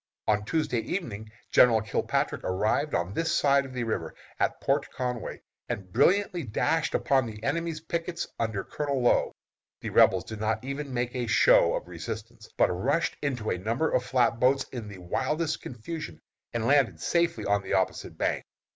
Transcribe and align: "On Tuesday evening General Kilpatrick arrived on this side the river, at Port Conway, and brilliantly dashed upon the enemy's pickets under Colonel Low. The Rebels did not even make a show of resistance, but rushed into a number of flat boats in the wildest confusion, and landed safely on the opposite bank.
"On 0.27 0.43
Tuesday 0.45 0.79
evening 0.79 1.31
General 1.51 1.79
Kilpatrick 1.79 2.43
arrived 2.43 2.95
on 2.95 3.13
this 3.13 3.31
side 3.31 3.71
the 3.71 3.83
river, 3.83 4.15
at 4.39 4.59
Port 4.59 4.89
Conway, 4.91 5.41
and 5.69 5.93
brilliantly 5.93 6.41
dashed 6.43 6.95
upon 6.95 7.27
the 7.27 7.43
enemy's 7.43 7.81
pickets 7.81 8.25
under 8.39 8.63
Colonel 8.63 9.03
Low. 9.03 9.31
The 9.81 9.91
Rebels 9.91 10.23
did 10.23 10.39
not 10.39 10.63
even 10.65 10.91
make 10.91 11.13
a 11.13 11.27
show 11.27 11.75
of 11.75 11.87
resistance, 11.87 12.49
but 12.57 12.71
rushed 12.71 13.15
into 13.21 13.51
a 13.51 13.59
number 13.59 13.91
of 13.91 14.03
flat 14.03 14.39
boats 14.39 14.63
in 14.71 14.87
the 14.87 14.97
wildest 14.97 15.61
confusion, 15.61 16.19
and 16.51 16.65
landed 16.65 16.99
safely 16.99 17.45
on 17.45 17.61
the 17.61 17.73
opposite 17.73 18.17
bank. 18.17 18.43